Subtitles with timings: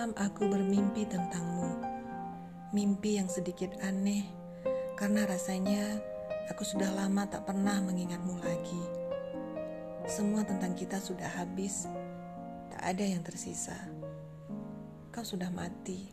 [0.00, 1.76] Semalam aku bermimpi tentangmu.
[2.72, 4.24] Mimpi yang sedikit aneh
[4.96, 6.00] karena rasanya
[6.48, 8.80] aku sudah lama tak pernah mengingatmu lagi.
[10.08, 11.84] Semua tentang kita sudah habis,
[12.72, 13.76] tak ada yang tersisa.
[15.12, 16.08] Kau sudah mati.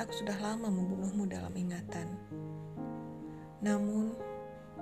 [0.00, 2.16] Aku sudah lama membunuhmu dalam ingatan.
[3.60, 4.16] Namun,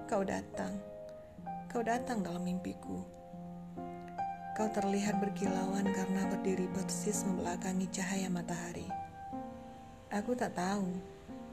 [0.07, 0.79] kau datang.
[1.67, 3.03] Kau datang dalam mimpiku.
[4.57, 8.89] Kau terlihat berkilauan karena berdiri persis membelakangi cahaya matahari.
[10.09, 10.97] Aku tak tahu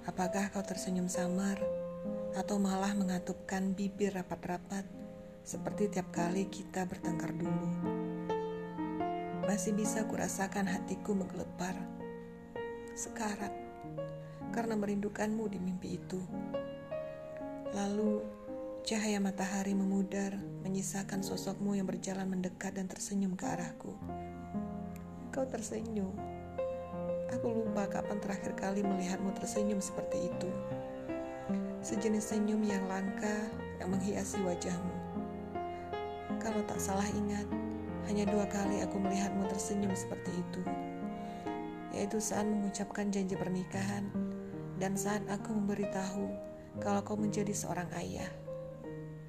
[0.08, 1.60] apakah kau tersenyum samar
[2.32, 4.88] atau malah mengatupkan bibir rapat-rapat
[5.44, 7.68] seperti tiap kali kita bertengkar dulu.
[9.52, 11.76] Masih bisa kurasakan hatiku menggelepar,
[12.96, 13.52] sekarat,
[14.56, 16.24] karena merindukanmu di mimpi itu.
[17.76, 18.24] Lalu
[18.84, 23.96] Cahaya matahari memudar, menyisakan sosokmu yang berjalan mendekat dan tersenyum ke arahku.
[25.32, 26.12] Kau tersenyum.
[27.32, 30.52] Aku lupa kapan terakhir kali melihatmu tersenyum seperti itu.
[31.80, 33.48] Sejenis senyum yang langka
[33.80, 34.96] yang menghiasi wajahmu.
[36.44, 37.48] Kalau tak salah ingat,
[38.12, 40.62] hanya dua kali aku melihatmu tersenyum seperti itu.
[41.96, 44.12] Yaitu saat mengucapkan janji pernikahan
[44.76, 46.28] dan saat aku memberitahu
[46.84, 48.43] kalau kau menjadi seorang ayah.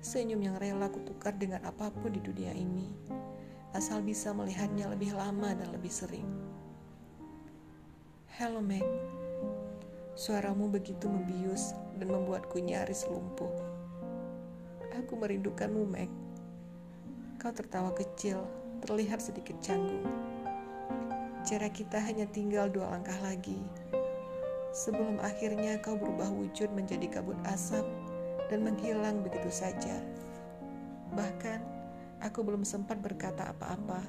[0.05, 2.93] Senyum yang rela kutukar dengan apa pun di dunia ini,
[3.73, 6.29] asal bisa melihatnya lebih lama dan lebih sering.
[8.37, 8.85] Hello Meg,
[10.13, 13.49] suaramu begitu membius dan membuatku nyaris lumpuh.
[14.93, 16.13] Aku merindukanmu Meg.
[17.41, 18.45] Kau tertawa kecil,
[18.85, 20.05] terlihat sedikit canggung.
[21.49, 23.57] Jarak kita hanya tinggal dua langkah lagi.
[24.69, 27.89] Sebelum akhirnya kau berubah wujud menjadi kabut asap
[28.48, 30.00] dan menghilang begitu saja.
[31.14, 31.61] Bahkan,
[32.20, 34.03] aku belum sempat berkata apa-apa.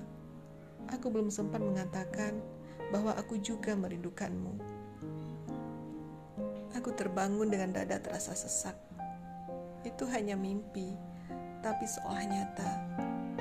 [0.94, 2.38] Aku belum sempat mengatakan
[2.94, 4.54] bahwa aku juga merindukanmu.
[6.78, 8.76] Aku terbangun dengan dada terasa sesak.
[9.82, 10.94] Itu hanya mimpi,
[11.64, 12.72] tapi seolah nyata.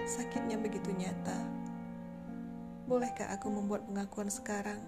[0.05, 1.37] Sakitnya begitu nyata.
[2.85, 4.81] Bolehkah aku membuat pengakuan sekarang?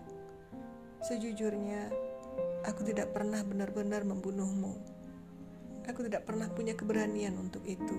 [1.00, 1.88] Sejujurnya,
[2.68, 4.95] aku tidak pernah benar-benar membunuhmu
[5.86, 7.96] Aku tidak pernah punya keberanian untuk itu.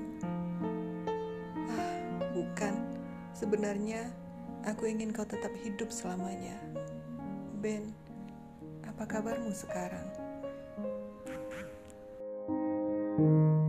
[1.72, 1.92] Ah,
[2.36, 2.74] bukan.
[3.32, 4.12] Sebenarnya
[4.68, 6.60] aku ingin kau tetap hidup selamanya.
[7.64, 7.96] Ben,
[8.84, 10.08] apa kabarmu sekarang?
[12.48, 13.67] thank you